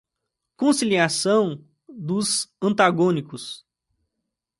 [0.57, 3.63] Conciliação dos antagônicos